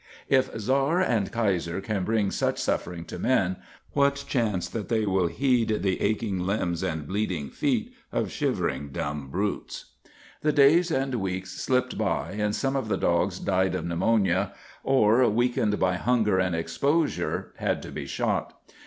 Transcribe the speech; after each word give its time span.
If 0.29 0.49
Czar 0.57 0.99
and 0.99 1.31
Kaiser 1.31 1.79
can 1.79 2.03
bring 2.03 2.31
such 2.31 2.57
suffering 2.57 3.05
to 3.05 3.19
men, 3.19 3.57
what 3.93 4.25
chance 4.27 4.67
that 4.67 4.89
they 4.89 5.05
will 5.05 5.27
heed 5.27 5.83
the 5.83 6.01
aching 6.01 6.39
limbs 6.39 6.81
and 6.81 7.05
bleeding 7.07 7.51
feet 7.51 7.93
of 8.11 8.31
shivering 8.31 8.89
dumb 8.89 9.27
brutes? 9.29 9.91
The 10.41 10.53
days 10.53 10.89
and 10.89 11.13
weeks 11.13 11.51
slipped 11.51 11.99
by 11.99 12.31
and 12.31 12.55
some 12.55 12.75
of 12.75 12.87
the 12.89 12.97
dogs 12.97 13.37
died 13.37 13.75
of 13.75 13.85
pneumonia, 13.85 14.53
or, 14.83 15.29
weakened 15.29 15.79
by 15.79 15.97
hunger 15.97 16.39
and 16.39 16.55
exposure, 16.55 17.53
had 17.57 17.83
to 17.83 17.91
be 17.91 18.07
shot. 18.07 18.59